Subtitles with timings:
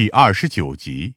[0.00, 1.12] 第二十九集。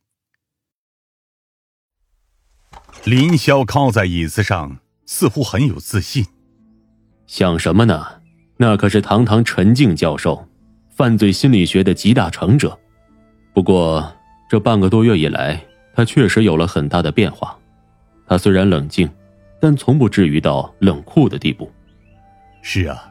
[3.05, 6.25] 林霄靠在椅子上，似乎很有自信。
[7.25, 8.21] 想什么呢？
[8.57, 10.49] 那可是堂堂陈静教授，
[10.89, 12.77] 犯罪心理学的集大成者。
[13.53, 14.13] 不过
[14.49, 15.65] 这半个多月以来，
[15.95, 17.57] 他确实有了很大的变化。
[18.27, 19.09] 他虽然冷静，
[19.61, 21.71] 但从不至于到冷酷的地步。
[22.61, 23.09] 是啊，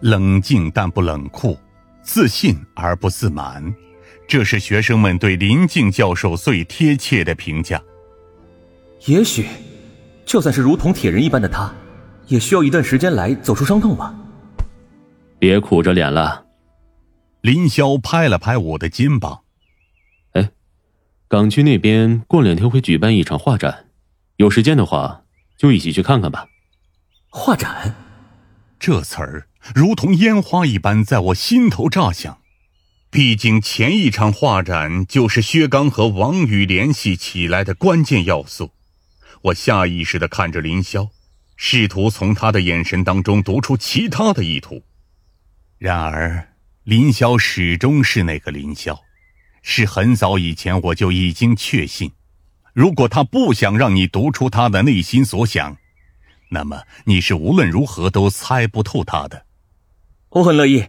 [0.00, 1.56] 冷静但不冷酷，
[2.02, 3.72] 自信而不自满，
[4.26, 7.80] 这是学生们对林静教授最贴切的评价。
[9.06, 9.46] 也许，
[10.24, 11.72] 就算是如同铁人一般的他，
[12.26, 14.14] 也需要一段时间来走出伤痛吧。
[15.38, 16.46] 别苦着脸了。
[17.42, 19.40] 林霄拍了拍我的肩膀。
[20.32, 20.50] 哎，
[21.28, 23.86] 港区那边过两天会举办一场画展，
[24.38, 25.24] 有时间的话
[25.58, 26.46] 就一起去看看吧。
[27.28, 27.94] 画展，
[28.78, 32.38] 这词儿如同烟花一般在我心头炸响。
[33.14, 38.72] 毕竟前一场画展就是薛刚和王宇联系起来的关键要素。
[39.40, 41.08] 我下意识的看着林霄，
[41.54, 44.82] 试图从他的眼神当中读出其他的意图。
[45.78, 48.98] 然而，林霄始终是那个林霄，
[49.62, 52.10] 是很早以前我就已经确信，
[52.72, 55.76] 如果他不想让你读出他的内心所想，
[56.48, 59.46] 那么你是无论如何都猜不透他的。
[60.30, 60.86] 我很乐意，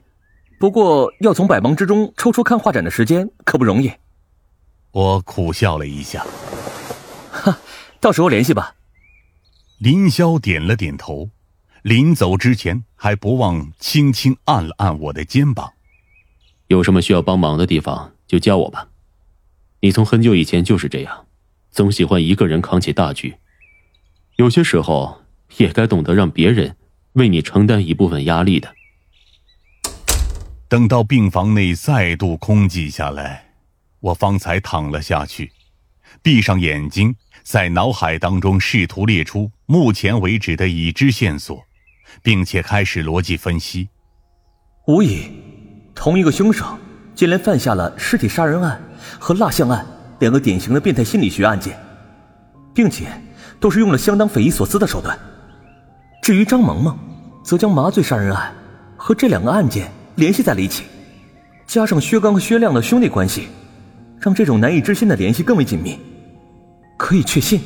[0.60, 3.92] 不过要从百忙之中抽出看画展的时间可不容易。
[4.92, 6.26] 我苦笑了一下。
[7.32, 7.58] 哈。
[8.00, 8.76] 到时候联系吧。
[9.80, 11.32] 林霄点了点头，
[11.82, 15.74] 临走之前还不忘轻轻按了按我的肩膀。
[16.68, 18.90] 有什么需要帮忙的地方就叫我吧。
[19.80, 21.26] 你从很久以前就是这样，
[21.72, 23.36] 总喜欢一个人扛起大局。
[24.36, 25.22] 有些时候
[25.58, 26.76] 也该懂得让别人
[27.14, 28.75] 为你承担一部分压力的。
[30.68, 33.46] 等到病房内再度空寂下来，
[34.00, 35.52] 我方才躺了下去，
[36.22, 37.16] 闭上眼睛。
[37.44, 41.64] 在脑海当中试图列出目前为止的已知线索，
[42.24, 43.88] 并且开始逻辑分析。
[44.88, 45.30] 无疑，
[45.94, 46.66] 同一个凶手
[47.14, 48.82] 接连犯下了尸体杀人案
[49.20, 49.86] 和蜡像案
[50.18, 51.78] 两个典型的变态心理学案件，
[52.74, 53.06] 并且
[53.60, 55.16] 都是用了相当匪夷所思的手段。
[56.24, 56.98] 至于张萌萌，
[57.44, 58.52] 则将麻醉杀人案
[58.98, 60.84] 和这两个案件联系在了一起，
[61.68, 63.48] 加上薛刚和薛亮的兄弟关系，
[64.20, 66.00] 让这种难以置信的联系更为紧密。
[66.98, 67.60] 可以确信，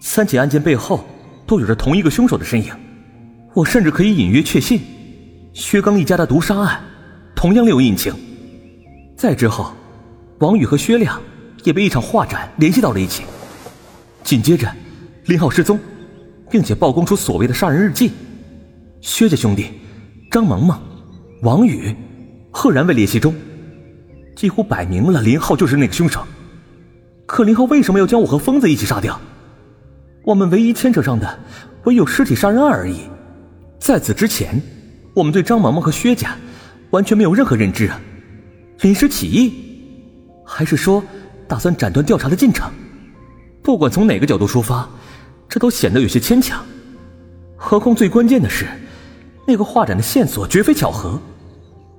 [0.00, 1.04] 三起案件背后
[1.46, 2.72] 都有着同一个凶手的身影。
[3.54, 4.80] 我甚至可以隐约确信，
[5.52, 6.80] 薛刚一家的毒杀案
[7.36, 8.12] 同样另有隐情。
[9.16, 9.72] 再之后，
[10.38, 11.20] 王宇和薛亮
[11.62, 13.22] 也被一场画展联系到了一起。
[14.24, 14.68] 紧接着，
[15.26, 15.78] 林浩失踪，
[16.50, 18.10] 并且曝光出所谓的杀人日记。
[19.00, 19.66] 薛家兄弟
[20.30, 20.80] 张萌萌、
[21.42, 21.96] 王宇、
[22.50, 23.34] 赫然位列其中，
[24.36, 26.22] 几乎摆明了林浩就是那个凶手。
[27.24, 29.18] 可林浩为什么要将我和疯子一起杀掉？
[30.22, 31.38] 我们唯一牵扯上的
[31.84, 32.98] 唯有尸体杀人案而已。
[33.78, 34.60] 在此之前，
[35.14, 36.36] 我们对张萌萌和薛家
[36.90, 37.98] 完全没有任何认知啊！
[38.82, 39.54] 临时起意，
[40.44, 41.02] 还是说
[41.48, 42.70] 打算斩断调查的进程？
[43.62, 44.86] 不管从哪个角度出发，
[45.48, 46.62] 这都显得有些牵强。
[47.56, 48.66] 何况最关键的是，
[49.46, 51.18] 那个画展的线索绝非巧合。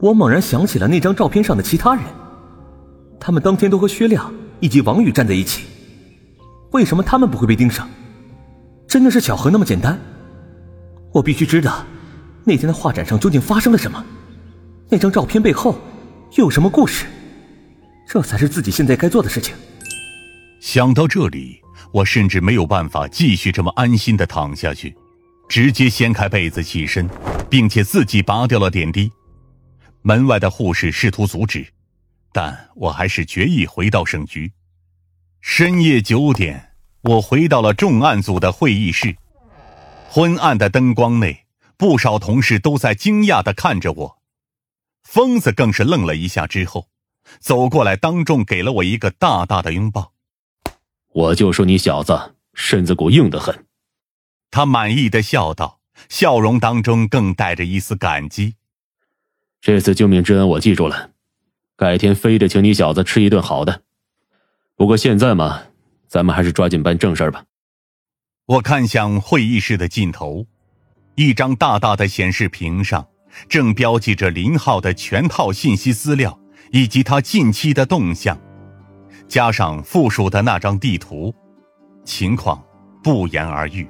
[0.01, 2.03] 我猛然想起了那张照片上的其他人，
[3.19, 4.33] 他们当天都和薛亮。
[4.63, 5.63] 以及王宇站在一起，
[6.69, 7.89] 为什么他们不会被盯上？
[8.87, 9.99] 真的是巧合那么简单？
[11.11, 11.83] 我必须知道
[12.43, 14.05] 那天的画展上究竟发生了什么，
[14.87, 15.79] 那张照片背后
[16.37, 17.07] 又有什么故事？
[18.07, 19.55] 这才是自己现在该做的事情。
[20.59, 21.59] 想到这里，
[21.91, 24.95] 我甚至没有办法继续这么安心的躺下去，
[25.49, 27.09] 直接掀开被子起身，
[27.49, 29.11] 并且自己拔掉了点滴。
[30.01, 31.73] 门外的护士试图阻止。
[32.33, 34.53] 但我还是决意回到省局。
[35.41, 39.17] 深夜九点，我回到了重案组的会议室。
[40.09, 41.45] 昏暗的灯光内，
[41.75, 44.21] 不少同事都在惊讶的看着我。
[45.03, 46.87] 疯子更是愣了一下，之后
[47.39, 50.13] 走过来，当众给了我一个大大的拥抱。
[51.13, 53.65] 我就说你小子身子骨硬得很。
[54.51, 58.55] 他满意的笑道，笑容当中更带着一丝感激。
[59.61, 61.11] 这次救命之恩我记住了。
[61.77, 63.81] 改天非得请你小子吃一顿好的，
[64.75, 65.61] 不过现在嘛，
[66.07, 67.45] 咱们还是抓紧办正事吧。
[68.47, 70.45] 我看向会议室的尽头，
[71.15, 73.07] 一张大大的显示屏上
[73.47, 76.39] 正标记着林浩的全套信息资料
[76.71, 78.39] 以及他近期的动向，
[79.27, 81.33] 加上附属的那张地图，
[82.03, 82.63] 情况
[83.03, 83.89] 不言而喻。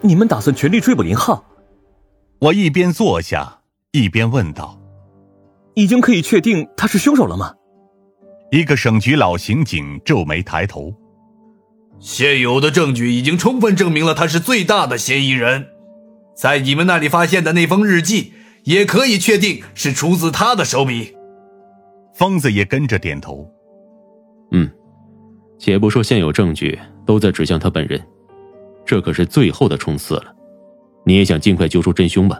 [0.00, 1.44] 你们打算全力追捕林浩？
[2.38, 3.61] 我一边坐下
[3.92, 4.78] 一边问道。
[5.74, 7.54] 已经可以确定他是凶手了吗？
[8.50, 10.92] 一个省局老刑警皱眉抬头
[11.98, 15.68] ：“现有的证据已经充分证明了他是最大的嫌疑人，
[16.36, 18.34] 在你们那里发现的那封日记，
[18.64, 21.14] 也可以确定是出自他的手笔。”
[22.14, 23.50] 疯子也跟着点头
[24.52, 24.70] ：“嗯，
[25.58, 27.98] 且不说现有证据都在指向他本人，
[28.84, 30.34] 这可是最后的冲刺了。
[31.06, 32.38] 你也想尽快揪出真凶吧？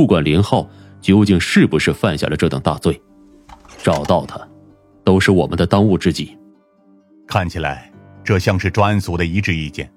[0.00, 0.66] 不管林浩
[1.02, 2.98] 究竟是不是犯下了这等大罪，
[3.82, 4.40] 找到他。”
[5.04, 6.34] 都是我们的当务之急。
[7.28, 7.92] 看起来
[8.24, 9.92] 这像是专案组的一致意见。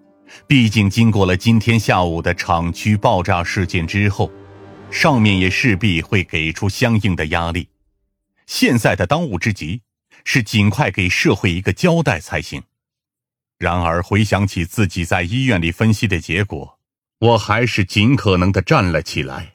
[0.46, 4.30] 毕竟经过了今天下午的厂区爆炸事件之后，
[4.92, 7.70] 上面也势必会给出相应的压力。
[8.46, 9.84] 现在的当务之急
[10.26, 12.62] 是尽快给社会一个交代才行。
[13.58, 16.78] 然而回想起自己在医院里分析的结果，
[17.20, 19.52] 我还是尽可能的站了起来。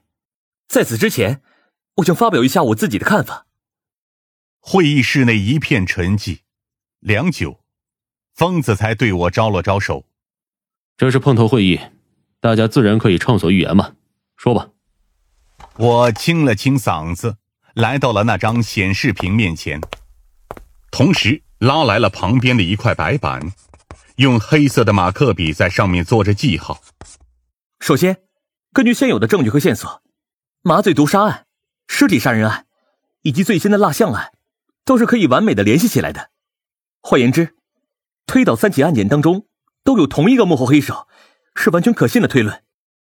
[0.69, 1.41] 在此之前，
[1.97, 3.47] 我想发表一下我自己的看法。
[4.61, 6.41] 会议室内一片沉寂，
[7.00, 7.61] 良久，
[8.35, 10.05] 疯子才对我招了招手
[10.99, 11.81] ：“这是碰头会议，
[12.38, 13.94] 大家自然可以畅所欲言嘛，
[14.37, 14.69] 说吧。”
[15.79, 17.38] 我清了清嗓子，
[17.73, 19.81] 来到了那张显示屏面前，
[20.91, 23.53] 同时拉来了旁边的一块白板，
[24.17, 26.82] 用黑色的马克笔在上面做着记号。
[27.81, 28.21] 首先，
[28.75, 30.03] 根据现有的证据和线索，
[30.62, 31.46] 麻醉毒杀案、
[31.87, 32.66] 尸体杀人案，
[33.22, 34.32] 以及最新的蜡像案。
[34.84, 36.31] 都是可以完美的联系起来的。
[37.02, 37.55] 换言之，
[38.25, 39.46] 推倒三起案件当中
[39.84, 41.06] 都有同一个幕后黑手，
[41.55, 42.64] 是完全可信的推论。